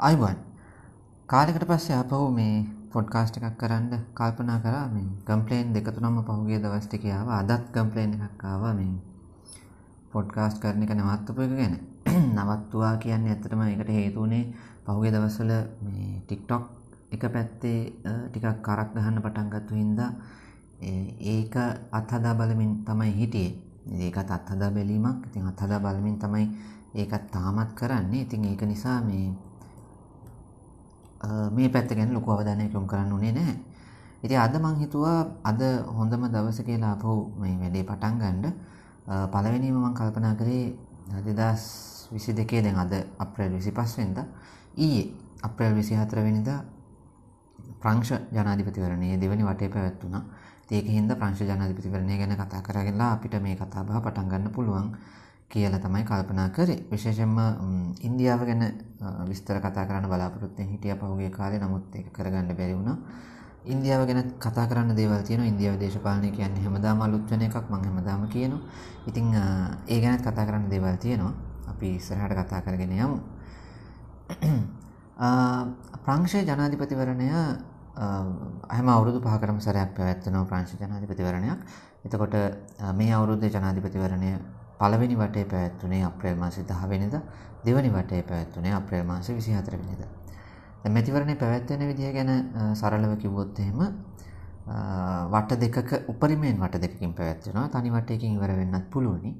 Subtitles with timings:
[0.00, 0.36] අයිබන්
[1.28, 4.86] කාලෙකට පස්සේ අපහු මේ පොඩ්කාස්ට් එකක් කරන්න කල්පනා කරා.
[4.88, 8.94] මේ කම්පලේන් දෙක තුනම පහුගිය දවස් ටිකේ ආවා අදත් කම්පලේන් එකක් ආවා මේ
[10.12, 11.74] පොඩ්කාස්ට් කරන එක නවත්තපු එක ගැන.
[12.36, 14.44] නවත්තුවා කියන්නේ ඇත්තටම ඒකට හේතු වුණේ
[14.86, 15.52] පහුගිය දවස්වල
[15.82, 16.64] මේ TikTok
[17.12, 17.78] එක පැත්තේ
[18.24, 20.10] ටිකක් කරක් ගහන්න පටන් ගත්තු හින්දා
[21.34, 21.54] ඒක
[21.92, 23.52] අත්හදා බලමින් තමයි හිටියේ.
[24.00, 25.28] ඒකත් අත්හදා බැලීමක්.
[25.28, 26.46] ඉතින් අත්හදා බලමින් තමයි
[26.94, 28.22] ඒකත් තාමත් කරන්නේ.
[28.22, 29.49] ඉතින් ඒක නිසා මේ
[31.56, 33.56] මේ පැත්ත ගැන ලොකු අවධානයක් යොමු කරන්න උනේ නැහැ.
[34.22, 35.60] ඉතින් අද මං හිතුවා අද
[35.98, 38.52] හොඳම දවස කියලා අපහු මේ වැඩේ පටන් ගන්න.
[39.32, 40.76] පළවෙනිම මං කල්පනා කරේ
[41.12, 44.26] 2022 දැන් අද අප්‍රේල් 25 වෙනිදා
[44.76, 45.06] ඊයේ
[45.42, 46.60] අප්‍රේල් 24 වෙනිදා
[47.80, 50.22] ප්‍රංශ ජනාධිපතිවරණයේ දෙවැනි වටේ පැවැත්වුණා.
[50.70, 54.96] ඒකින්ද ප්‍රංශ ජනාධිපතිවරණය ගැන කතා කරගෙනලා අපිට මේ කතා බහ පටන් ගන්න පුළුවන්.
[55.50, 56.78] කියලා තමයි කල්පනා කරේ.
[56.90, 57.36] විශේෂයෙන්ම
[58.00, 58.62] ඉන්දියාව ගැන
[59.28, 61.58] විස්තර කතා කරන්න බලාපොරොත්තු වෙන හිටියා පහුගිය කාලේ.
[61.58, 62.96] නමුත් ඒක කරගන්න බැරි වුණා.
[63.64, 65.50] ඉන්දියාව ගැන කතා කරන්න දේවල් තියෙනවා.
[65.52, 67.56] ඉන්දියාව දේශපාලනය කියන්නේ හැමදාම අලුත් වෙන එකක්.
[67.68, 68.60] මම හැමදාම කියනවා.
[69.06, 69.34] ඉතින්
[69.88, 71.34] ඒ ගැනත් කතා කරන්න දේවල් තියෙනවා.
[71.66, 73.18] අපි ඉස්සරහට කතා කරගෙන යමු.
[76.04, 77.28] ප්‍රංශ ජනාධිපතිවරණය
[78.70, 81.58] හැම අවුරුදු පහකටම සැරයක් පැවැත්වෙනවා ප්‍රංශ ජනාධිපතිවරණයක්.
[82.06, 82.34] එතකොට
[82.94, 87.22] මේ අවුරුද්දේ ජනාධිපතිවරණය පළවෙනි වටේ පැවැත්වුණේ අප්‍රේල් මාසේ 10 වෙනිදා
[87.64, 90.08] දෙවැනි වටේ පැවැත්වුණේ අප්‍රේල් මාසේ 24 වෙනිදා.
[90.82, 92.30] දැන් මැතිවරණේ පැවැත්වෙන විදිය ගැන
[92.74, 93.80] සරලව කිව්වොත් එහෙම
[95.32, 97.68] වට දෙකක උපරිමයෙන් වට දෙකකින් පැවැත්වෙනවා.
[97.70, 99.32] තනි වටයකින් ඉවර වෙන්නත් පුළුවනි.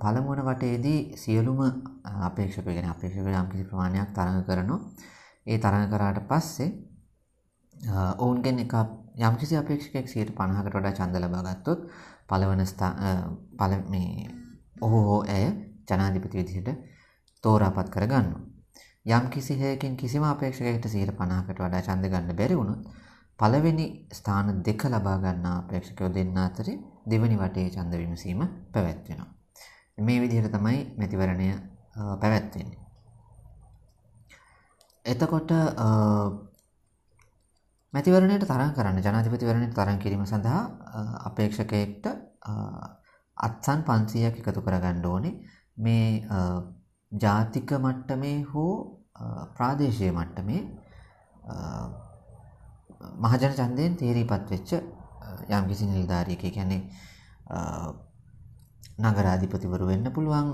[0.00, 1.60] පළමුවන වටේදී සියලුම
[2.04, 4.80] අපේක්ෂකයෝ කියන්නේ අපේක්ෂකයෝ යම් කිසි ප්‍රමාණයක් තරඟ කරනවා.
[5.46, 6.70] ඒ තරඟ කරාට පස්සේ
[8.18, 8.74] ඔවුන්ගෙන් එක
[9.18, 11.88] යම් කිසි අපේක්ෂකයෙක් 50කට වඩා ඡන්ද ලබා ගත්තොත්
[12.26, 12.64] පළවන
[13.58, 14.37] පළ මේ
[14.80, 15.46] ඔහු හෝ ඇය
[15.88, 16.70] ජනාධිපති විදිහට
[17.44, 18.42] තෝරාපත් කරගන්නවා.
[19.06, 22.82] යම් කිසි හේකින් කිසිම අපේක්ෂකයෙකුට 50කට වඩා ඡන්ද ගන්න බැරි වුණොත්
[23.38, 28.40] පළවෙනි ස්ථාන දෙක ලබා ගන්නා අපේක්ෂකයෝ දෙන්න අතරේ දෙවනි වටේ ඡන්ද විමසීම
[28.72, 29.30] පැවැත්වෙනවා.
[29.98, 31.48] මේ විදිහට තමයි මැතිවරණය
[32.20, 32.78] පැවැත්වෙන්නේ.
[35.04, 35.50] එතකොට
[37.94, 40.62] මැතිවරණයට තරම් කරන්න ජනාධිපතිවරණයට තරම් කිරීම සඳහා
[41.24, 42.06] අපේක්ෂකයෙක්ට
[43.38, 45.34] අත්සන් 500ක් එකතු කරගන්න ඕනේ.
[45.76, 46.06] මේ
[47.12, 48.72] ජාතික මට්ටමේ හෝ
[49.54, 50.62] ප්‍රාදේශීය මට්ටමේ
[53.18, 54.70] මහජන ඡන්දයෙන් තීරීපත් වෙච්ච
[55.50, 56.82] යම්කිසි නිලධාරියෙක් කියන්නේ
[59.00, 60.48] නගරාධිපතිවරු වෙන්න පුළුවන්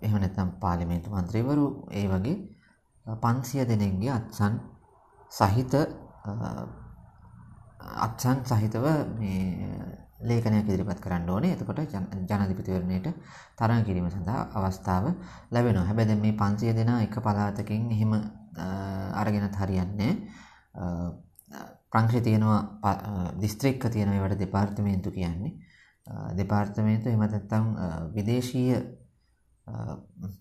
[0.00, 2.36] එහෙම නැත්නම් පාර්ලිමේන්තු මන්ත්‍රීවරු ඒ වගේ
[3.06, 4.54] 500 දෙනෙක්ගේ අත්සන්
[5.32, 5.74] සහිත
[8.00, 8.86] අත්සන් සහිතව
[9.16, 9.42] මේ
[10.20, 11.52] ලේඛනයක් ඉදිරිපත් කරන්න ඕනේ.
[11.52, 11.80] එතකොට
[12.24, 13.08] ජනාධිපතිවරණයට
[13.56, 15.06] තරඟ කිරීම සඳහා අවස්ථාව
[15.50, 15.84] ලැබෙනවා.
[15.84, 18.12] හැබැයි දැන් මේ 500 දෙනා එක පළාතකින් එහෙම
[19.14, 20.12] අරගෙනත් හරියන්නේ
[21.90, 22.94] ප්‍රංශේ තියෙනවා
[23.40, 25.52] දිස්ත්‍රික්ක තියෙනවා ඒවට දෙපාර්තමේන්තු කියන්නේ.
[26.36, 27.66] දෙපාර්තමේන්තු එහෙම නැත්නම්
[28.14, 28.78] විදේශීය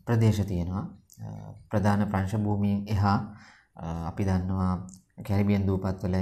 [0.06, 0.86] ප්‍රදේශ තියෙනවා.
[1.70, 3.18] ප්‍රධාන ප්‍රංශ භූමියෙන් එහා
[4.06, 4.74] අපි දන්නවා
[5.24, 6.16] කැරිබියන් දූපත්වල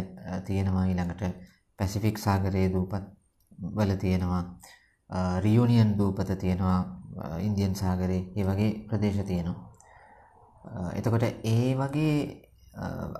[0.45, 1.23] තියෙනවා ඊළඟට
[1.79, 3.16] පැසිෆික් සාගරයේ දූපත්
[3.57, 4.43] වල තියෙනවා
[5.39, 6.79] රියුනියන් දූපත තියෙනවා
[7.39, 9.71] ඉන්දියන් සාගරේ ඒ වගේ ප්‍රදේශ තියෙනවා.
[10.93, 12.17] එතකොට ඒ වගේ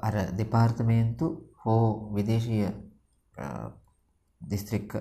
[0.02, 1.28] අර දෙපාර්තමේන්තු
[1.66, 2.68] හෝ විදේශීය
[4.42, 4.98] දිස්ත්‍රික්ක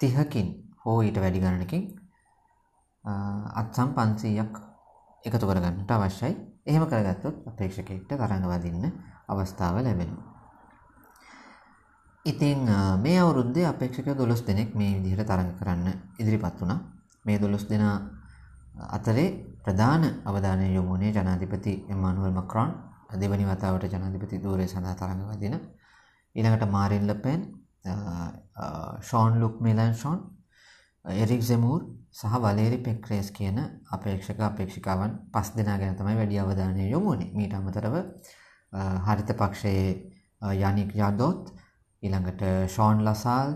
[0.00, 0.48] තිහකින්
[0.84, 1.84] හෝ ඊට වැඩි ගණනකින්
[3.54, 4.60] අත්සම් පන්සීයක්
[5.24, 6.34] එකතු කරගන්නට අවශ්‍යයි.
[6.66, 8.92] එහෙම කරගත්තොත් අපේක්ෂකෙක්ට තරඟ වදින්න
[9.28, 10.29] අවස්ථාව ලැබෙනවා.
[12.24, 12.68] ඉතින්
[13.02, 15.86] මේ අවුරුද්දේ අපේක්ෂකයෝ 12 දෙනෙක් මේ විදිහට තරඟ කරන්න
[16.18, 16.78] ඉදිරිපත් වුණා.
[17.24, 17.96] මේ 12 දෙනා
[18.96, 19.28] අතරේ
[19.64, 22.74] ප්‍රධාන අවධානය යොමු වුණේ ජනාධිපති එමානුවල් මක්‍රොන්
[23.20, 25.54] දෙවනි වතාවට ජනාධිපති ධූරය සඳහා තරඟ වදින.
[26.34, 27.40] ඊළඟට Marine Le Pen,
[29.00, 30.20] Jean Luc Melenchon,
[31.04, 31.80] Eric Zemmour
[32.12, 33.58] සහ වලේරි පෙක්රේස් කියන
[33.90, 37.32] අපේක්ෂක අපේක්ෂිකාවන් පස් දෙනා ගැන තමයි වැඩි අවධානය යොමු වුණේ.
[37.34, 37.94] මීට අමතරව
[39.06, 39.88] හරිත පක්ෂයේ
[40.68, 41.52] යනික් යදොත්
[42.02, 43.50] ඊළඟට Jean Lassalle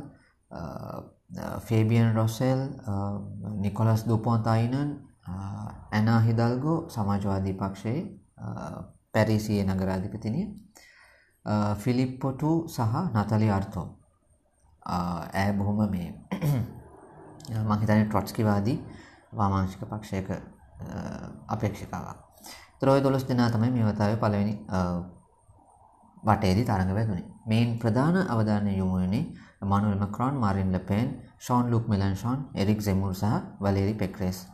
[1.60, 2.60] Fabien Roussel
[3.60, 4.90] Nicolas Dupont Aignan
[5.92, 8.02] Anne Hidalgo සමාජවාදී පක්ෂයේ
[9.12, 10.46] පැරිසිය නගරාධිපතිනිය
[11.76, 13.86] ෆිලිප්පොටු සහ නතලි අර්තෝ.
[15.34, 16.08] ඇය බොහොම මේ
[17.70, 18.78] මහිතන ට්‍රොට්ස්කිවාදී
[19.32, 20.28] වාමාංශික පක්ෂයක
[21.48, 22.18] අපේක්ෂිකාවක්.
[22.80, 24.54] ත්‍රෝය දොළොස් දෙනා තමයි මේ වතාවේ පළවෙනි
[26.24, 27.26] වටේදී තරඟ වැදුනේ.
[27.46, 29.24] මේන් ප්‍රධාන අවධානය යොමු වුණේ
[29.62, 33.24] Emmanuel Macron, Marine Le Pen, Jean Luc Melenchon, Eric Zemmour සහ
[33.60, 34.46] වලේරි පෙක්රේස්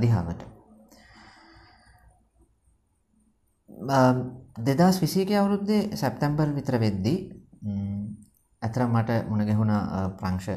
[0.00, 0.42] දිහාවට.
[4.60, 7.18] දෙදස් විසික අවුරුද්දේ සැප්තැම්බර් විතර වෙද්දී
[8.62, 9.72] ඇතරම් මට මුණගැහුණ
[10.18, 10.50] ප්‍රංශ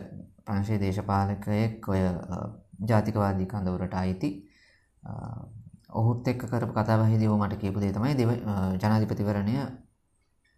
[0.45, 2.01] ප්‍රංශය දේශපාලකයෙක් ඔය
[2.83, 4.29] ජාතිකවාදී කඳවරට අයිති
[5.91, 8.31] ඔහුත් එක්ක කරපු කතාවහිදී ඔහු මට කියපු දේ තමයි දෙව
[8.77, 9.55] ජනාධිපතිවරණය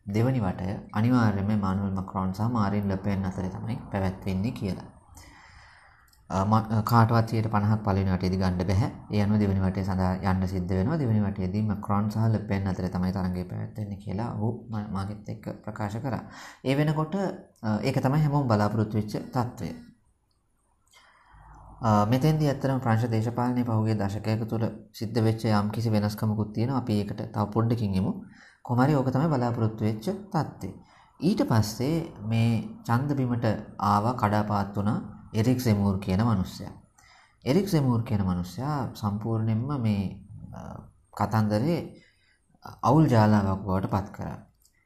[0.07, 4.87] දෙවනි වටය අනිවාර්යයෙන්ම මානුවල් මක්‍රෝන් සහ මාරින් ලෙපෙන් අතරේ තමයි පැවැත්වෙන්නේ කියලා.
[6.83, 8.87] කාටවත් 50ක් පළවෙනි වටේදී ගන්න බෑ.
[9.11, 10.99] ඒ අනුව දෙවෙනි වටේ සඳහා යන්න සිද්ධ වෙනවා.
[10.99, 16.23] දෙවෙනි වටේදී මැක්‍රෝන් සහ ලෙපෙන් අතරේ තමයි තරඟය පැවැත්වෙන්නේ කියලා ඔහු මාගෙත් එක්ක ප්‍රකාශ කරා.
[16.63, 17.15] ඒ වෙනකොට
[17.81, 19.69] ඒක තමයි හැමෝම බලාපොරොත්තු වෙච්ච තත්ත්වය.
[22.07, 24.63] මෙතෙන්දී ඇත්තටම ප්‍රංශ දේශපාලනයේ පහුගිය දශකයක තුල
[24.93, 26.77] සිද්ධ වෙච්ච යම් කිසි වෙනස්කමකුත් තියෙනවා.
[26.77, 28.13] අපි ඒකට තව පොඩ්ඩකින් එමු.
[28.67, 30.69] කොහොම හරි ඕක තමයි බලාපොරොත්තු වෙච්ච தත්ත්වය.
[31.19, 32.49] ඊට පස්සේ මේ
[32.83, 33.45] ඡන්ද බිමට
[33.81, 34.99] ආවා කඩාපාත් වුණා
[35.33, 36.73] එරික් සෙමූර් කියන මිනිස්සයා.
[37.43, 40.03] එරික් සෙමූර් කියන මිනිස්සයා සම්පූර්ණයෙන්ම මේ
[41.13, 41.79] කතන්දරේ
[42.83, 44.37] අවුල් ජාලාවක් බවට පත් කරා.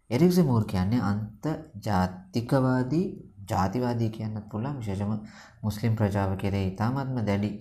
[0.10, 1.44] එරික් සෙමූර් කියන්නේ අන්ත
[1.82, 3.06] ජාතිකවාදී
[3.50, 5.14] ජාතිවාදී කියන්නත් පුළුවන් විශේෂම
[5.64, 7.52] මුස්ලිම් ප්‍රජාව කෙරෙහි ඉතාමත්ම දැඩි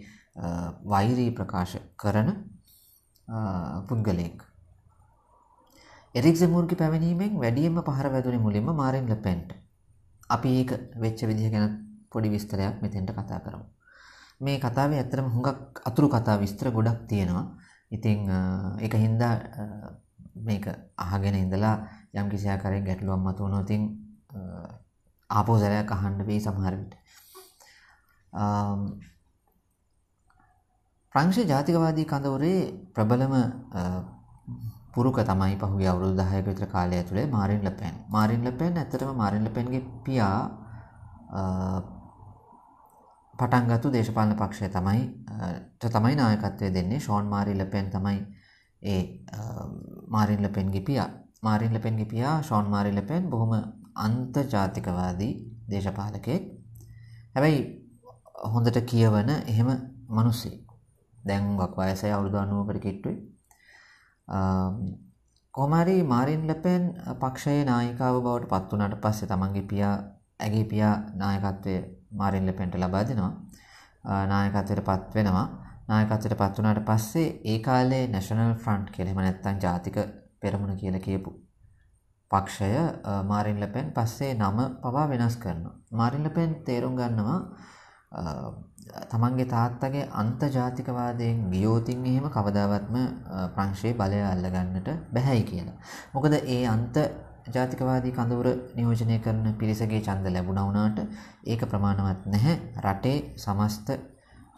[0.84, 2.30] වෛරී ප්‍රකාශ කරන
[3.88, 4.49] පුද්ගලයෙක්.
[6.14, 9.50] එරික් සෙමූර්ගේ පැමිණීමෙන් වැඩියෙන්ම පහර වැදුනේ මුලින්ම මාරින් ලෙපෙන්ට.
[10.30, 11.64] අපි ඒක වෙච්ච විදිහ ගැන
[12.10, 13.64] පොඩි විස්තරයක් මෙතෙන්ට කතා කරමු.
[14.40, 17.46] මේ කතාවේ ඇත්තටම හුඟක් අතුරු කතා විස්තර ගොඩක් තියෙනවා.
[17.90, 18.18] ඉතින්
[18.78, 19.34] ඒක හින්දා
[20.36, 20.66] මේක
[20.96, 21.76] අහගෙන ඉඳලා
[22.12, 23.82] යම් කිසි ආකාරයක ගැටලුවක් මතුවනොත් ඉතින්
[25.30, 26.94] ආපහු සැරයක් අහන්න වෙයි සමහර විට.
[31.14, 32.60] ප්‍රංශ ජාතිකවාදී කඳවුරේ
[32.94, 33.34] ප්‍රබලම
[34.94, 37.94] පුරුක තමයි පහුගිය අවුරුදු 10ක විතර කාලය ඇතුලේ මාරින් ලෙපෙන්.
[38.08, 40.40] මාරින් ලෙපෙන් ඇත්තටම මාරින් ලෙපෙන්ගේ පියා
[43.34, 45.02] පටන් ගත්තු දේශපාලන පක්ෂය තමයි
[45.80, 48.18] තමයි නායකත්වය දෙන්නේ ෂෝන් මාරි ලෙපෙන් තමයි
[48.82, 49.02] ඒ
[50.08, 51.08] මාරින් ලෙපෙන්ගේ පියා.
[51.42, 53.52] මාරින් ලෙපෙන්ගේ පියා ෂෝන් මාරි ලෙපෙන් බොහොම
[53.96, 55.32] අන්තර්ජාතිකවාදී
[55.70, 56.42] දේශපාලකයෙක්.
[57.34, 57.60] හැබැයි
[58.44, 59.70] හොඳට කියවන එහෙම
[60.10, 60.60] මිනිස්සෙක්.
[61.18, 63.16] දැන් වක් වයසයි අවුරුදු 90කට කිට්ටුයි.
[65.54, 66.82] කොහමරි මාරින් ලෙපෙන්
[67.20, 69.94] පක්ෂයේ නායිකාව බවට පත් වුණාට පස්සේ තමන්ගේ පියා
[70.40, 71.74] ඇගේ පියා නායකත්වය
[72.12, 73.32] මාරින් ලෙපෙන්ට ලබා දෙනවා.
[74.26, 75.46] නායකත්වයට පත් වෙනවා.
[75.88, 79.96] නායකත්වයට පත් වුණාට පස්සේ ඒ කාලේ නැෂනල් ෆ්‍රන්ට් කියලා එහෙම නැත්නම් ජාතික
[80.40, 81.30] පෙරමුණ කියලා කියපු
[82.30, 82.70] පක්ෂය
[83.24, 85.74] මාරින් ලපෙන් පස්සේ නම පවා වෙනස් කරනවා.
[85.92, 87.38] මාරින් ලපෙන් තේරුම් ගන්නවා
[88.10, 92.96] තමන්ගේ තාත්තගේ අන්තජාතිකවාදයෙන් ගියෝතින් එහෙම කවදාවත්ම
[93.54, 95.76] ප්‍රංශයේ බලය අල්ලගන්නට බැහැයි කියලා.
[96.14, 96.96] මොකද ඒ අන්ත
[97.48, 100.98] ජාතිකවාදී කඳවුර නියෝජනය කරන පිරිසගේ ඡන්ද ලැබුණා වුණාට
[101.46, 103.88] ඒක ප්‍රමාණවත් නැහැ රටේ සමස්ත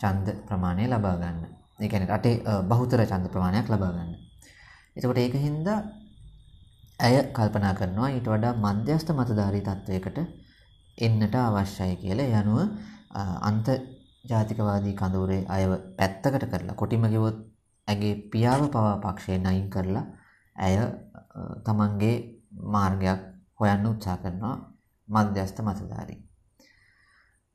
[0.00, 1.44] ඡන්ද ප්‍රමාණය ලබා ගන්න.
[1.78, 2.34] ඒ කියන්නේ රටේ
[2.64, 4.14] බහුතර ඡන්ද ප්‍රමාණයක් ලබා ගන්න.
[4.96, 5.78] එතකොට ඒක හින්දා
[7.00, 10.19] ඇය කල්පනා කරනවා ඊට වඩා මධ්‍යස්ථ මතධාරී තත්වයකට
[10.98, 12.26] එන්නට අවශ්‍යයි කියලා.
[12.26, 12.58] ඒ අනුව
[13.12, 13.66] අන්ත
[14.24, 17.38] ජාතිකවාදී කඳවුරේ අයව පැත්තකට කරලා කොටිම කිව්වොත්
[17.88, 20.04] ඇගේ පියාව පවා පක්ෂයෙන් අයින් කරලා
[20.56, 20.76] ඇය
[21.64, 22.16] තමන්ගේ
[22.74, 23.20] මාර්ගයක්
[23.60, 24.56] හොයන්න උත්සාහ කරනවා
[25.08, 26.20] මධ්‍යස්ථ මතධාරී.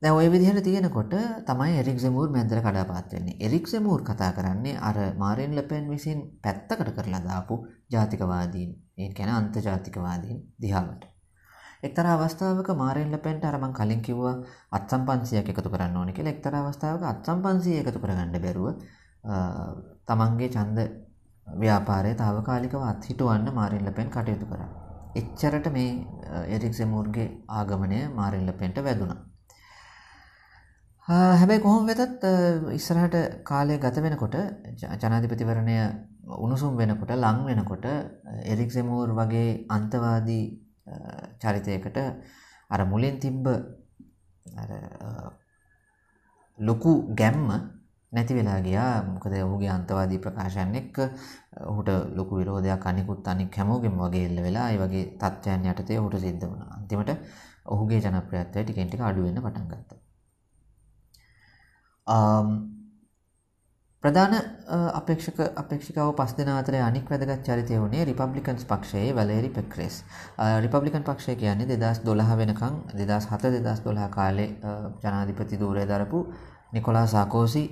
[0.01, 1.13] දැන් ওই විදිහට තියෙනකොට
[1.45, 3.37] තමයි එරික් සෙමූර් මැද්දට කඩාපාත් වෙන්නේ.
[3.39, 7.55] එරික් සෙමූර් කතා කරන්නේ අර මාරින් ලෙපෙන් විසින් පැත්තකට කරලා දාපු
[7.91, 11.16] ජාතිකවාදීන්, ඒ කියන්නේ අන්තර්ජාතිකවාදීන් දිහාවට.
[11.83, 14.35] එක්තරා අවස්ථාවක මාරින් ලෙපෙන්ට අර මං කලින් කිව්වා
[14.71, 16.31] අත්සම් 500ක් එකතු කරන්න ඕනේ කියලා.
[16.31, 18.67] එක්තරා අවස්ථාවක අත්සම් 500 එකතු කරගන්න බැරුව
[20.05, 20.79] තමන්ගේ ඡන්ද
[21.47, 24.69] ව්‍යාපාරය తాවකාලිකව අත්හිටවන්න මාරින් ලෙපෙන් කටයුතු කරා.
[25.15, 25.89] එච්චරට මේ
[26.49, 29.19] එරික් සෙමූර්ගේ ආගමනය මාරින් ලෙපෙන්ට වැදුනා.
[31.07, 32.23] හැබැයි කොහොම වෙතත්
[32.73, 34.35] ඉස්සරහට කාලය ගත වෙනකොට
[35.01, 35.77] ජනාධිපතිවරණය
[36.37, 37.85] උණුසුම් වෙනකොට ලං වෙනකොට
[38.45, 40.45] එරික් සෙමූර් වගේ අන්තවාදී
[41.41, 41.97] චරිතයකට
[42.69, 43.45] අර මුලින් තිබ්බ
[46.59, 47.49] ලොකු ගැම්ම
[48.11, 50.97] නැති වෙලා ගියා මොකද ඔහුගේ අන්තවාදී ප්‍රකාශයන් එක්ක
[51.63, 56.45] ඔහුට ලොකු විරෝධයක් අනිකුත් අනික් හැමෝගෙම වගේ එල්ල වෙලා ඒ වගේ තත්ත්වයන් යටතේ ඔහුට සිද්ධ
[56.45, 56.71] වුණා.
[56.77, 57.11] අන්තිමට
[57.65, 59.99] ඔහුගේ ජනප්‍රියත්වය ටිකෙන් ටික අඩු වෙන්න පටන් ගත්තා.
[64.03, 64.33] ප්‍රධාන
[64.93, 70.03] අපේක්ෂක අපේක්ෂිකාව පස් දෙන අතරේ අනික් වැදගත් චරිතය වුණේ රිපබ්ලිකන්ස් පක්ෂයේ වැලේරි පෙක්‍රේස්.
[70.61, 74.49] රිපබ්ලිකන් පක්ෂය කියන්නේ 2012 වෙනකන් 2007 2012 කාලේ
[75.03, 76.19] ජනාධිපති ධූරය දරපු
[76.73, 77.63] නිකොලා සාකෝසි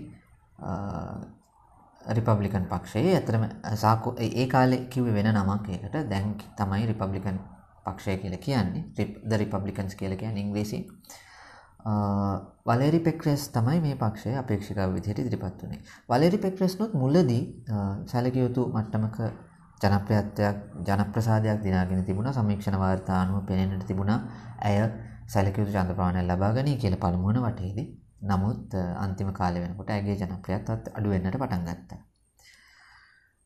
[2.01, 7.38] රිපබ්ලිකන් පක්ෂයේ ඇතරම සාකෝ ඒ කාලේ කිව්වේ වෙන නමක් ඒකට දැන් තමයි රිපබ්ලිකන්
[7.86, 8.84] පක්ෂය කියලා කියන්නේ
[9.29, 10.86] ද රිපබ්ලිකන්ස් කියලා කියන්නේ ඉංග්‍රීසියෙන්.
[11.86, 15.82] වලේරි පෙක්රෙස් තමයි මේ පක්ෂය අපේක්ෂිකාව විදිහට ඉදිරිපත් වුණේ.
[16.10, 17.44] වලේරි පෙක්රෙස්නොත් මුලදී
[18.06, 19.20] සැලකිය යුතු මට්ටමක
[19.82, 24.20] ජනප්‍රියත්වයක් ජනප්‍රසාදයක් දිනාගෙන තිබුණා සමීක්ෂණ වාර්තා අනුව පෙනෙන්නට තිබුණා
[24.62, 24.82] ඇය
[25.27, 27.88] සැලකිය යුතු ඡන්ද ප්‍රමාණයක් ලබා ගනී කියලා පළමු වන වටේදී.
[28.24, 32.01] නමුත් අන්තිම කාලේ වෙනකොට ඇගේ ජනප්‍රියත්වයත් අඩු වෙන්නට පටන් ගත්තා.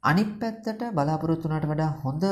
[0.03, 2.24] අනිත් පැත්තට බලාපොරොත්තු වුණාට වඩා හොඳ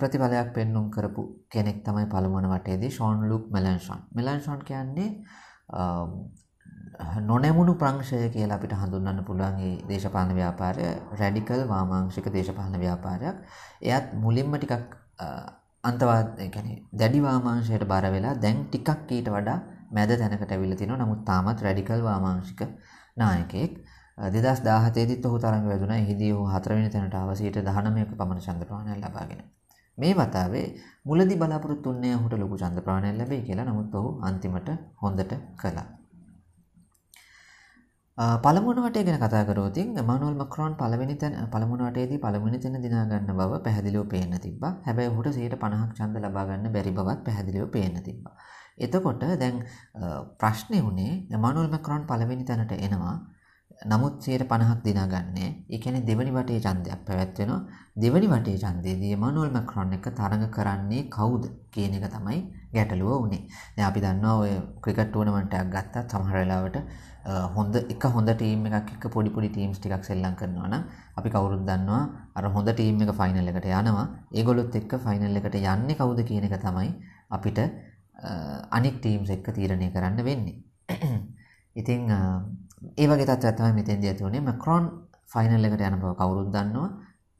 [0.00, 4.00] ප්‍රතිඵලයක් පෙන්눔 කරපු කෙනෙක් තමයි පළමු වන වටේදී ෂෝන් ලුක් මෙලන්ෂන්.
[4.14, 5.08] මෙලන්ෂන් කියන්නේ
[7.22, 10.86] නොනැමුණු ප්‍රංශය කියලා අපිට හඳුන්වන්න පුළුවන් මේ දේශපාලන ව්‍යාපාරය
[11.20, 13.36] රැඩිකල් වාමාංශික දේශපාලන ව්‍යාපාරයක්.
[13.82, 14.96] එයත් මුලින්ම ටිකක්
[15.84, 19.58] අන්තවාද ඒ කියන්නේ දැඩි වාමාංශයට බර වෙලා දැන් ටිකක් ඊට වඩා
[19.90, 20.98] මැද තැනකට ඇවිල්ලා තිනවා.
[21.04, 22.62] නමුත් තාමත් රැඩිකල් වාමාංශික
[23.16, 23.76] නායකයෙක්.
[24.18, 25.98] 2017 දිත් ඔහු තරඟ වැදුනා.
[26.04, 29.42] එහිදී ඔහු හතරවෙනි තැනට ආව 19ක පමණ ඡන්ද ප්‍රමාණයක් ලබාගෙන.
[29.98, 30.66] මේ වතාවේ
[31.04, 33.68] මුලදී බලාපොරොත්තු වුණේ ඔහුට ලොකු ඡන්ද ප්‍රමාණයක් ලැබෙයි කියලා.
[33.70, 34.68] නමුත් ඔහු අන්තිමට
[35.02, 35.86] හොඳට කළා.
[38.44, 43.36] පළමුවන වටේ ගැන කතා කරොත් එමානුවල් මක්‍රෝන් පළවෙනි තැන පළමුවන වටේදී පළවෙනි තැන දිනා ගන්න
[43.40, 44.72] බව පැහැදිලිව පේන්න තිබ්බා.
[44.86, 48.34] හැබැයි ඔහුට 150ක් ඡන්ද ලබා ගන්න බැරි බවත් පැහැදිලිව පේන්න තිබ්බා.
[48.78, 49.56] එතකොට දැන්
[50.40, 53.16] ප්‍රශ්නේ උනේ එමානුවල් මක්‍රෝන් පළවෙනි තැනට එනවා.
[53.82, 55.48] නමුත් 150ක් දිනා ගන්නෑ.
[55.70, 57.60] ඒ කියන්නේ දෙවනි වටේ ඡන්දයක් පැවැත්වෙනවා.
[57.96, 62.38] දෙවනි වටේ ඡන්දයේදී එමානුවල් මැක්‍රොන් එක තරඟ කරන්නේ කවුද කියන එක තමයි
[62.72, 63.42] ගැටලුව උනේ.
[63.76, 64.52] දැන් අපි දන්නවා ඔය
[64.82, 66.78] ක්‍රිකට් ටූර්නමන්ට් එකක් ගත්තත් සමහර වෙලාවට
[67.56, 70.84] හොඳ එක හොඳ ටීම් එකක් එක්ක පොඩි පොඩි ටීම්ස් ටිකක් සෙල්ලම් කරනවා නම්
[71.18, 72.02] අපි කවුරුත් දන්නවා
[72.34, 76.58] අර හොඳ ටීම් එක ෆයිනල් එකට යනවා ඒගොල්ලොත් එක්ක ෆයිනල් එකට යන්නේ කවුද කියන එක
[76.64, 76.90] තමයි
[77.30, 77.60] අපිට
[78.70, 80.56] අනික් ටීම්ස් එක්ක තීරණය කරන්න වෙන්නේ.
[81.80, 84.46] ඉතින් ඒ වගේ තත්ත්වයක් තමයි මෙතෙන්දී ඇති වුනේ.
[84.48, 84.86] මැක්‍රොන්
[85.32, 86.88] ෆයිනල් එකට යන බව කවුරුත් දන්නවා.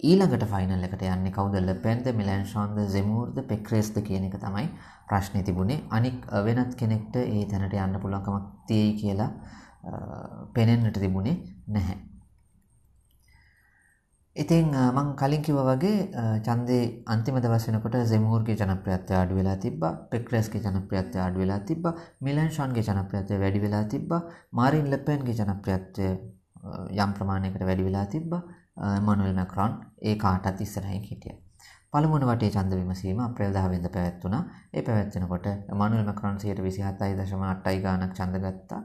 [0.01, 1.55] ඊළඟට ෆයිනල් එකට යන්නේ කවුද?
[1.69, 4.67] ලෙපෙන්ද, මිලන්ෂොන්ද, ဇ ෙමූර්ද, පෙක්‍රේස්ද කියන එක තමයි
[5.09, 5.85] ප්‍රශ්නේ තිබුණේ.
[5.91, 9.31] අනික් වෙනත් කෙනෙක්ට ඒ තැනට යන්න පුළුවන්කමක් තියෙයි කියලා
[10.55, 11.99] පෙනෙන්නට තිබුණේ නැහැ.
[14.37, 14.67] ඉතින්
[14.97, 16.09] මං කලින් කිව්වා වගේ
[16.47, 22.51] ඡන්දේ අන්තිම දවස් වෙනකොට ජෙමූර්ගේ ජනප්‍රියත්වය අඩු වෙලා තිබ්බා, පෙක්රස්ගේ ජනප්‍රියත්වය අඩු වෙලා තිබ්බා, මිලන්
[22.51, 24.21] ෂොන්ගේ ජනප්‍රියත්වය වැඩි වෙලා තිබ්බා,
[24.53, 26.11] මාරින් ලෙපෙන්ගේ ජනප්‍රියත්වය
[27.03, 28.43] යම් ප්‍රමාණයකට වැඩි වෙලා තිබ්බා,
[28.99, 31.41] එමනුවෙල් මැක්‍රොන් ඒ කාටත් ඉස්සරහින් හිටියා.
[31.93, 34.45] පළමුවන වටේ ඡන්ද විමසීම අප්‍රේල් 10 වෙනිදා පැවැත්වුණා.
[34.75, 38.83] ඒ පැවැත්වෙනකොට එමනුවෙල් මැක්‍රොන් 27.8යි ගාණක් ඡන්ද ගත්තා.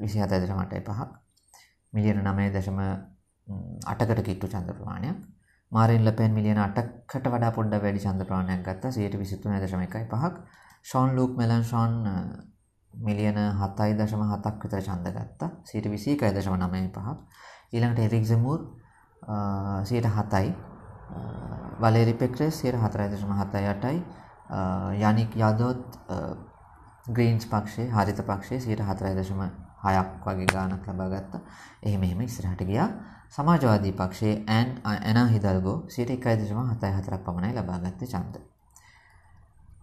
[0.00, 1.10] විසිහත දශමටයි පහක්
[1.92, 2.78] මිලියන නමය දශම
[3.86, 5.18] අටකට කිට්ටු චන්ද ප්‍රමාණයක්
[5.72, 8.90] මාරෙන් ලපෙන් මිලියන අටකට වඩා පොඩ්ඩ වැඩි චන්ද ප්‍රමාණයක් ගත්තා.
[8.90, 10.34] සියට විසිතුන දශම එකයි පහක්.
[10.82, 11.92] ෂෝන් ලූක් මෙලන් ෂෝන්
[12.94, 15.50] මිලියන හතයි දශම හතක් විතර චන්ද ගත්තා.
[15.64, 17.16] සියට විසි එකයි දශම නමය පහක්.
[17.72, 18.60] ඊළඟට එරික්සමූර්
[19.84, 20.54] සියට හතයි.
[21.80, 24.02] වලේරි පෙක්‍රේ සියට හතරයි දශම හතයි අටයි.
[25.02, 26.00] යනික් යදොත්
[27.08, 29.46] ග්‍රීන්ස් පක්ෂේ හරිත පක්ෂයේ සියට හතරයි දශම
[29.86, 31.40] හයක් වගේ ගානක් ලබා ගත්තා.
[31.82, 32.90] එහෙම එහෙම ඉස්සරහට ගියා.
[33.30, 38.36] සමාජවාදී පක්ෂයේ ඇන් ඇනා හිදල්ගෝ සියට එකයි දශම හතයි හතරක් පමණයි ලබා ගත්තේ ඡන්ද.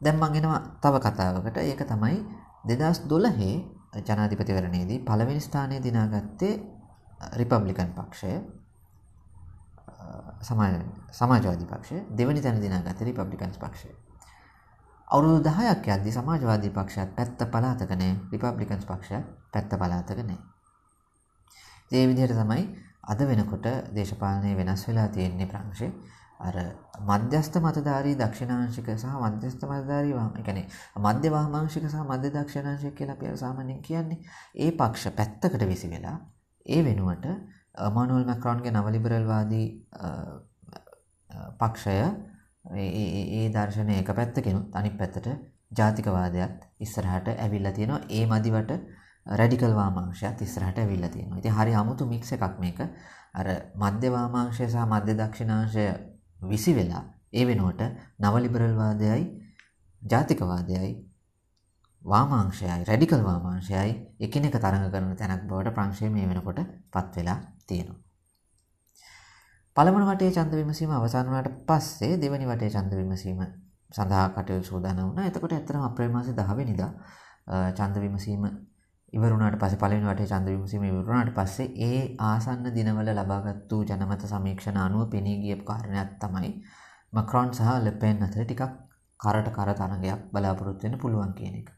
[0.04, 1.58] දැන් මං එනවා තව කතාවකට.
[1.60, 2.18] ඒක තමයි
[2.66, 6.54] 2012 ජනාධිපතිවරණයේදී පළවෙනි ස්ථානය දිනාගත්තේ
[7.34, 8.34] රිපබ්ලිකන් පක්ෂය.
[11.12, 13.90] සමාජවාදී පක්ෂය දෙවනි තැන දිනාගත්තේ රිපබ්ලිකන්ස් පක්ෂය.
[15.08, 20.38] අවුරුදු 10ක් යද්දි සමාජවාදී පක්ෂයත් පැත්ත පළාතක නැහැ රිපබ්ලිකන්ස් පක්ෂයත් පැත්ත පළාතක නැහැ.
[21.92, 25.92] ඒ විදිහට තමයි අද වෙනකොට දේශපාලනය වෙනස් වෙලා තියෙන්නේ ප්‍රංශේ.
[26.40, 26.56] අර
[27.02, 30.66] මධ්‍යස්ථ මතධාරී දක්ෂිණාංශික සහ මධ්‍යස්ථ මතධාරී වාම ඒ කියන්නේ
[31.04, 34.20] මධ්‍ය වාමාංශික සහ මධ්‍ය දක්ෂිණාංශික කියලා අපි සාමාන්‍යයෙන් කියන්නේ
[34.58, 36.18] ඒ පක්ෂ පැත්තකට විසි වෙලා
[36.66, 37.26] ඒ වෙනුවට
[37.92, 39.68] මානුවල් මැක්‍රොන්ගේ නව ලිබරල් වාදී
[41.60, 41.98] පක්ෂය
[42.76, 45.28] ඒ දර්ශනය එක පැත්තකිනුත් අනිත් පැත්තට
[45.72, 48.72] ජාතිකවාදයත් ඉස්සරහට ඇවිල්ලා තියෙනවා ඒ මදිවට
[49.32, 51.40] රැඩිකල් වාමාංශයත් ඉස්සරහට ඇවිල්ලා තියෙනවා.
[51.40, 52.80] ඉතින් හරි අමුතු මික්ස් එකක් මේක.
[53.34, 55.86] අර මධ්‍ය වාමාංශය සහ මධ්‍ය දක්ෂිණාංශය
[56.44, 57.04] විසි වෙලා
[57.34, 57.82] ඒ වෙනුවට
[58.20, 59.24] නව ලිබරල් වාදයයි
[60.02, 60.92] ජාතිකවාදයයි
[62.06, 66.60] වාමාංශයයි රැඩිකල් වාමාංශයයි එකිනෙක තරඟ කරන තැනක් බවට ප්‍රංශය මේ වෙනකොට
[66.92, 68.00] පත් වෙලා තියෙනවා.
[69.78, 73.42] පළමුව වටේ ඡන්ද විමසීම අවසන් වුණාට පස්සේ දෙවෙනි වටේ ඡන්ද විමසීම
[73.90, 75.26] සඳහා කටයුතු සූදානම් වුණා.
[75.26, 76.92] එතකොට ඇත්තටම අප්‍රේල් මාසේ 10 වෙනිදා
[77.72, 78.48] ඡන්ද විමසීම
[79.14, 83.86] ඉවර වුණාට පස්සේ පළවෙනි වටේ ඡන්ද විමසීම ඉවර වුණාට පස්සේ ඒ ආසන්න දිනවල ලබාගත් වූ
[83.86, 86.52] ජනමත සමීක්ෂණ අනුව පෙනී ගිය කාරණයක් තමයි
[87.14, 88.64] මක්‍රොන් සහ ලෙපෙන් අතර ටිකක්
[89.20, 91.70] කරට කර තරගයක් බලාපොරොත්තු වෙන්න පුළුවන් කියන එක.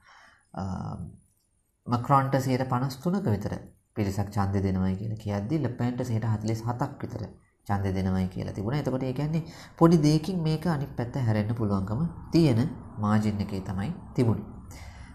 [1.88, 3.54] මක්‍රොන්ට 53ක විතර
[3.96, 7.24] පිරිසක් ඡන්දය දෙනවයි කියලා කියද්දි ලෙපෙන්ට 47ක් විතර
[7.68, 8.82] ඡන්දය දෙනවයි කියලා තිබුණා.
[8.82, 9.44] එතකොට ඒ කියන්නේ
[9.78, 12.62] පොඩි දෙයකින් මේක අනිත් පැත්ත හැරෙන්න පුළුවන්කම තියෙන
[12.98, 14.48] මාජින් එකේ තමයි තිබුණේ.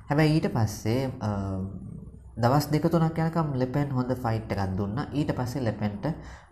[0.08, 1.00] හැබැයි ඊට පස්සේ
[2.36, 5.06] දවස් දෙක තුනක් යනකම් ලෙපෙන් හොඳ ෆයිට් එකක් දුන්නා.
[5.12, 6.04] ඊට පස්සේ ලෙපෙන්ට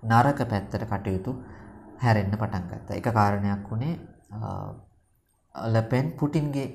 [0.04, 1.32] නරක පැත්තට කටයුතු
[1.98, 2.96] හැරෙන්න පටන් ගත්තා.
[2.96, 3.94] එක කාරණයක් වුණේ
[5.54, 6.68] ලපෙන් පුටින්ගේ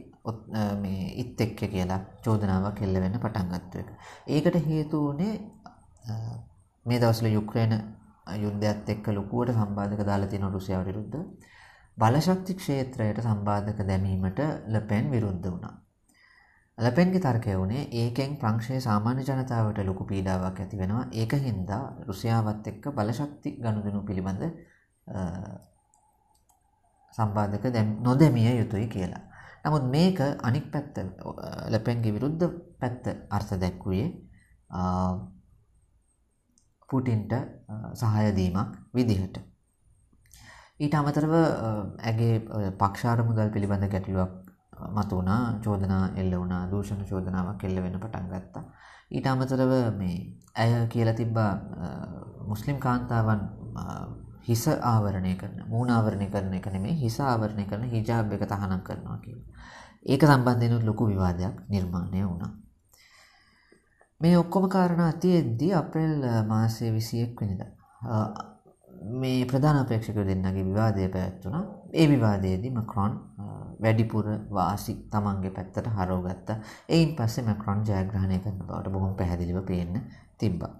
[0.78, 3.90] මේ ඉත් එක්ක කියලා චෝදනාවක් එල්ල වෙන්න පටන් ගත්ත එක.
[4.28, 5.34] ඒකට හේතු වුණේ
[6.86, 7.74] මේ දවස්වල යුක්‍රේන
[8.36, 11.18] යුද්ධයත් එක්ක ලොකුවට සම්බාධක දාලා තියෙන රුසියාව විරුද්ධ
[11.98, 15.76] බලශක්ති ක්ෂේත්‍රයට සම්බාධක දැමීමට ලපෙන් විරුද්ධ වුණා.
[16.78, 21.06] ලපෙන්ගේ තර්කය වුණේ ඒකෙන් ප්‍රංශයේ සාමාන්‍ය ජනතාවට ලොකු පීඩාවක් ඇති වෙනවා.
[21.12, 24.44] ඒක හින්දා රුසියාවත් එක්ක බලශක්ති ගනුදෙනු පිළිබඳ
[27.14, 27.66] සම්බාධක
[28.02, 29.24] නොදැමිය යුතුයි කියලා.
[29.66, 30.96] නමුත් මේක අනික් පැත්ත
[31.70, 32.46] ලපෙන්ගේ විරුද්ධ
[32.80, 34.08] පැත්ත අර්ථ දැක්වුවේ
[36.90, 37.34] පුටින්ට
[37.94, 39.38] සහාය දීමක් විදිහට.
[40.80, 41.34] ඊට අමතරව
[42.02, 42.36] ඇගේ
[42.80, 44.47] පක්ෂාර මුදල් පිළිබඳ ගැටලුවක්
[44.90, 48.64] මතුවුණා චෝදනා එල්ල වුණා දූෂණ චෝදනාවක් එල්ල වෙන පටන් ගත්තා.
[49.12, 50.16] ඊට අමතරව මේ
[50.56, 51.52] ඇය කියලා තිබ්බා
[52.48, 53.42] මුස්ලිම් කාන්තාවන්
[54.48, 59.18] හිස ආවරණය කරන මූණ ආවරණය කරන එක නෙමෙයි හිස ආවරණය කරන හිජාබ් එක තහනම් කරනවා
[59.18, 59.48] කියලා.
[60.06, 62.52] ඒක සම්බන්ධයෙන් ලොකු විවාදයක් නිර්මාණය වුණා.
[64.22, 67.72] මේ ඔක්කොම කාරණා තියෙද්දි අප්‍රේල් මාසයේ 21 වෙනිදා
[69.14, 71.66] මේ ප්‍රධාන අපේක්ෂකයෝ දෙන්නගේ විවාදය පැවැත්වුණා.
[71.94, 73.14] ඒ විවාදයේදී මැක්‍රොන්
[73.80, 76.58] වැඩිපුර වාසි තමන්ගේ පැත්තට හරවගත්තා.
[76.90, 80.02] එයින් පස්සේ මැක්‍රොන් ජයග්‍රහණය කරන බවට බොහොම පැහැදිලිව පේන්න
[80.38, 80.74] තිබ්බා.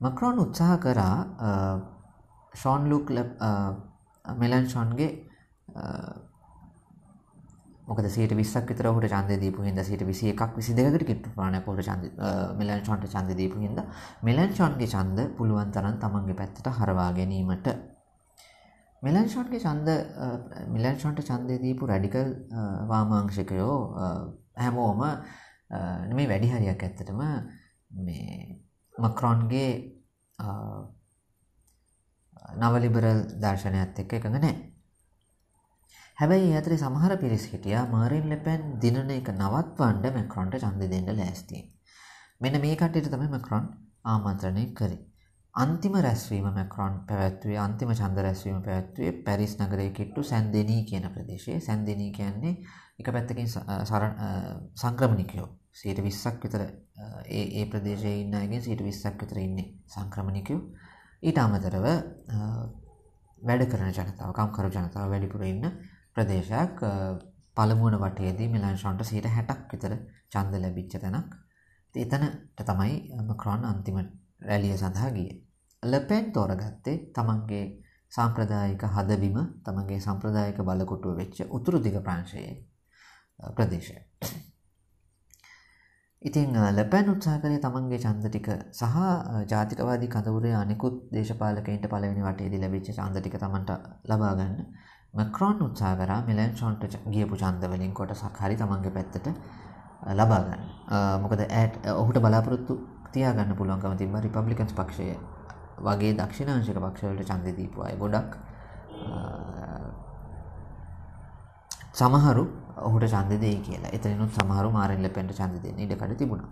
[0.00, 1.16] මැක්‍රොන් උත්සාහ කරා
[2.54, 3.10] ෂෝන් ලුක්
[4.24, 5.10] මෙලන්ෂොන්ගේ
[7.86, 12.04] මොකද සියට විස්සක් විතර ඔහුට ඡන්දය දීපු හින්දා සියට 21ක් 22කට කිට්ටු ප්‍රමාණයක් ඔහුට ඡන්ද
[12.58, 13.84] මෙලන්ෂොන්ට ඡන්ද දීපු හින්දා
[14.22, 17.68] මෙලන්ෂොන්ගේ ඡන්ද පුළුවන් තරම් තමන්ගේ පැත්තට හරවා ගැනීමට
[19.02, 19.88] මෙලන්ෂොන්ගේ ඡන්ද
[20.74, 22.30] මෙලන්ෂොන්ට ඡන්දය දීපු රැඩිකල්
[22.90, 23.76] වාමාංශිකයෝ
[24.56, 25.02] හැමෝම
[26.08, 27.20] නෙමෙයි වැඩි හරියක් ඇත්තටම
[28.06, 28.62] මේ
[28.94, 29.70] මක්‍රොන්ගේ
[32.62, 34.56] නවලිබරල් දර්ශනයත් එක්ක එකඟ නැහැ.
[36.18, 41.58] හැබැයි ඒ අතරේ සමහර පිරිස් හිටියා මාරින් ලෙපෙන් දිනන එක නවත්වන්න මැක්‍රොන්ට ඡන්දෙ දෙන්න ලෑස්ති.
[42.40, 43.68] මෙන්න මේ කට්ටියට තමයි මැක්‍රොන්
[44.04, 44.98] ආමන්ත්‍රණය කරේ.
[45.56, 51.60] අන්තිම රැස්වීම මැක්‍රොන් පැවැත්වුවේ අන්තිම ඡන්ද රැස්වීම පැවැත්වුවේ පැරිස් නගරයේ කිට්ටු සැන්දෙනී කියන ප්‍රදේශයේ.
[51.60, 52.52] සැන්දෙනී කියන්නේ
[52.98, 53.48] එක පැත්තකින්
[54.74, 56.62] සංක්‍රමණිකයෝ 120ක් විතර
[57.28, 60.60] ඒ ඒ ප්‍රදේශයේ ඉන්න අයගෙන් 120ක් විතර ඉන්නේ සංක්‍රමණිකයෝ.
[61.22, 61.86] ඊට අමතරව
[63.42, 65.64] වැඩ කරන ජනතාව කම්කරු ජනතාව වැඩිපුර ඉන්න
[66.14, 66.84] ප්‍රදේශයක්
[67.56, 69.96] පළමුුවන වටේදී මිලන්ශන්ට සීට හැටක් විතර
[70.28, 71.34] චන්ද ලැබිච්ච තැනක්
[71.94, 74.04] එතනට තමයි මක්‍රොන් අන්තිම
[74.42, 75.45] රැලිය සඳහා ගිය.
[75.82, 77.64] ලපෙන් තෝරගත්තේ තමන්ගේ
[78.12, 82.52] සාම්ප්‍රදායික හදවිම තමගේ සම්ප්‍රදායක බලකොටුව වෙච්ච උතුරු දිග ප්‍රංශයේ
[83.50, 83.96] ප්‍රදේශය.
[86.22, 88.96] ඉතින් ලැපැන් උත්සාහ කරේ තමන්ගේ ඡන්ද ටික සහ
[89.46, 93.70] ජාතිකවාදී කඳවුරේ අනෙකුත් දේශපාලකයින්ට පළවෙනි වටේදී ලැබිච්ච ඡන්ද ටික තමන්ට
[94.06, 94.56] ලබා ගන්න.
[95.14, 99.32] මැක්‍රොන් උත්සාහ කරා මෙලන්ෂොන්ට ගියපු ඡන්ද වලින් කොටසක් හරි තමන්ගේ පැත්තට
[100.14, 100.62] ලබා ගන්න.
[101.22, 105.35] මොකද ඇට් ඔහුට බලාපොරොත්තු තියාගන්න පුළුවන්කම තිබ්බා රිපබ්ලිකන්ස් පක්ෂය
[105.78, 108.36] වගේ දක්ෂිණාංශික පක්ෂවලට ඡන්ද දීපු අය ගොඩක්
[111.92, 112.44] සමහරු
[112.78, 113.92] ඔහුට ඡන්ද දෙයි කියලා.
[113.92, 116.50] එතනිනුත් සමහරු මාරින් ලෙපෙන්ට ඡන්ද දෙන්න ඉඩකඩ තිබුණා.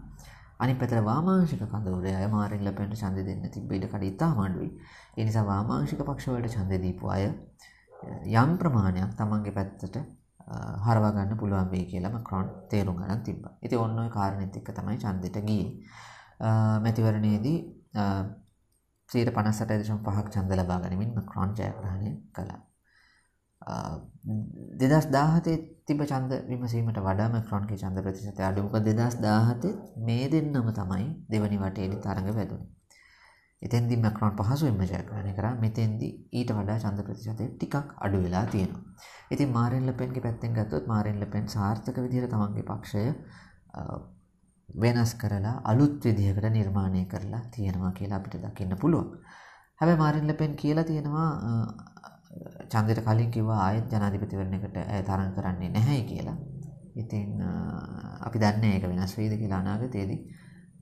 [0.58, 4.70] අනිත් පැත්තට වාමාංශික කඳවුරේ අය මාරින් ලෙපෙන්ට ඡන්ද දෙන්න තිබ්බ ඉඩකඩ ඉතාම අඩුයි.
[5.16, 7.24] ඒ නිසා වාමාංශික පක්ෂවලට ඡන්ද දීපු අය
[8.42, 9.96] යම් ප්‍රමාණයක් තමන්ගේ පැත්තට
[10.86, 13.52] හරවා ගන්න පුළුවන් වෙයි කියලා මැක්‍රොන් තේරුම් ගන්න තිබ්බා.
[13.62, 15.70] ඉතින් ඔන්න ඔය කාරණෙත් එක්ක තමයි ඡන්දෙට ගියේ.
[16.84, 17.58] මැතිවරණයේදී
[19.08, 22.60] 158.5ක් ඡන්ද ලබා ගනිමින් මැක්‍රොන් ජයග්‍රහණය කළා.
[24.74, 31.06] දෙදස් දාහතේ තිබ චන්ද විමසීමට වඩාම ක්‍රොන්ගේ චන්ද ප්‍රතිශත අඩුමක දෙදස් දාහතේ මේ දෙන්නම තමයි
[31.28, 32.64] දෙවනි වටේදි තරඟ වැදුණ.
[33.62, 38.82] එතෙන්දි මැක්‍රොන් පහසුවෙන්ම ජයග්‍රහණය කරා මෙතෙන්දි ඊට වඩා ඡන්ද ප්‍රතිශතය ටිකක් අඩු වෙලා තියෙනවා.
[39.30, 43.04] ඉතින් මාරින් ලෙපෙන්ගේ පැත්තෙන් ගත්තොත් මාරින් ලෙපෙන් සාර්ථක විදිහට තමන්ගේ පක්ෂය
[44.68, 49.10] වෙනස් කරලා අලුත් විදිහකට නිර්මාණය කරලා තියෙනවා කියලා අපිට දකින්න පුළුවන්.
[49.78, 51.30] හැබැයි මාරින් ලෙපෙන් කියලා තියෙනවා
[52.68, 56.36] චන්දයට කලින් කිව්වා ආයෙත් ජනාධිපතිවරණයකට ඇය තරඟ කරන්නේ නැහැ කියලා.
[56.94, 57.42] ඉතින්
[58.20, 60.20] අපි දන්නේ ඒක වෙනස් වෙයිද කියලා අනාගතයේදී.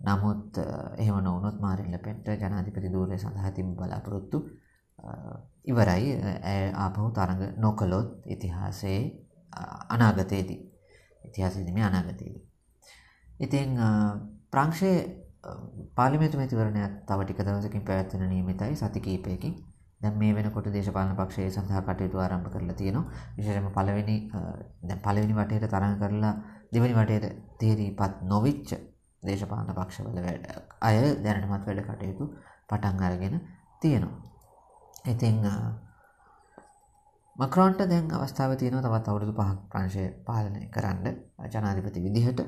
[0.02, 0.58] නමුත්
[0.98, 4.38] එහෙම නොවුනොත් මාරින් ලෙපෙන්ට ජනාධිපති ධූරය සඳහා තිබු බලාපොරොත්තු
[5.64, 6.14] ඉවරයි.
[6.44, 9.02] ඇය ආපහු තරඟ නොකළොත් ඉතිහාසයේ
[9.88, 10.60] අනාගතයේදී.
[11.24, 12.51] ඉතිහාසයේදී මේ අනාගතයේදී.
[13.42, 13.76] ඉතින්
[14.50, 14.96] ප්‍රංශයේ
[15.94, 19.54] පාර්ලිමේන්තු මැතිවරණයක් තව ටික දවසකින් පැවැත්වෙන නියමිතයි සති කිහිපයකින්.
[20.00, 23.10] දැන් මේ වෙනකොට දේශපාලන පක්ෂය සඳහා කටයුතු ආරම්භ කරලා තියෙනවා.
[23.36, 24.16] විශේෂයෙන්ම පළවෙනි
[24.82, 26.34] දැන් පළවෙනි වටේට තරඟ කරලා
[26.72, 27.26] දෙවෙනි වටේට
[27.58, 28.74] තීරීපත් නොවිච්ච
[29.22, 30.44] දේශපාලන පක්ෂවල වැඩ
[30.80, 32.24] අය දැනටමත් වැඩ කටයුතු
[32.68, 33.40] පටන් අරගෙන
[33.82, 34.20] තියෙනවා.
[35.06, 35.38] ඉතින්
[37.36, 41.06] මක්‍රෝන්ට දැන් අවස්ථාව තියෙනවා තවත් අවුරුදු පහක් ප්‍රංශය පාලනය කරන්න
[41.48, 42.42] ජනාධිපති විදිහට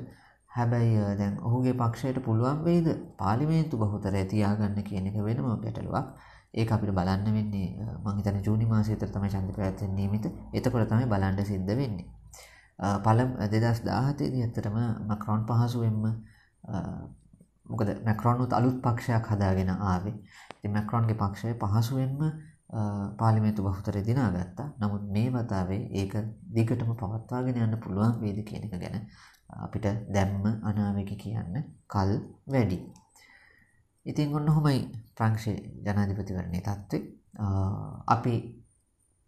[0.55, 2.87] හැබැයි දැන් ඔහුගේ පක්ෂයට පුළුවන් වෙයිද
[3.17, 6.07] පාලිමේන්තු බහුතරය තියාගන්න කියන එක වෙනම ගැටලුවක්
[6.53, 10.25] ඒක අපිට බලන්න වෙන්නේ මං හිතන්නේ ජූනි මාසයේ විතර තමයි ඡන්ද ප්‍රයත්න නියමිත.
[10.53, 12.07] එතකොට තමයි බලන්න සිද්ධ වෙන්නේ.
[13.01, 16.01] පළම 2017 දී ඇත්තටම මැක්‍රොන් පහසුවෙන්ම
[17.67, 20.15] මොකද මැක්‍රොන් උත් අලුත් පක්ෂයක් හදාගෙන ආවේ.
[20.53, 22.19] ඉතින් මැක්‍රොන්ගේ පක්ෂය පහසුවෙන්ම
[23.17, 24.67] පාර්ලිමේන්තු බහුතරය දිනාගත්තා.
[24.79, 26.13] නමුත් මේ වතාවේ ඒක
[26.53, 29.07] දිගටම පවත්වාගෙන යන්න පුළුවන් වේද කියන එක ගැන
[29.49, 31.55] අපිට දැම්ම අනාවේක කියන්න
[31.89, 32.11] කල්
[32.47, 32.77] වැඩි.
[34.05, 34.79] ඉතින් ඔන්න ඔහොමයි
[35.17, 36.99] ප්‍රංශයේ ජනාධිපතිවරණයේ තත්ත්වය.
[38.07, 38.33] අපි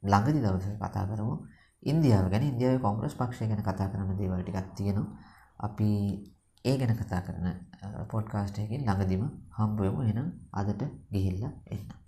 [0.04, 1.36] ළඟදි දවසක කතා කරමු
[1.84, 2.44] ඉන්දියාව ගැන.
[2.44, 5.08] ඉන්දියාවේ කොංග්‍රස් පක්ෂය ගැන කතා කරන දේවල් ටිකක් තියෙනවා.
[5.60, 5.90] අපි
[6.66, 7.48] ඒ ගැන කතා කරන
[8.12, 9.24] පොඩ්කාස්ට් එකකින් ළඟදිම
[9.58, 10.02] හම්බ වෙමු.
[10.02, 10.82] එහෙනම් අදට
[11.14, 12.07] ගිහිල්ලා එන්න.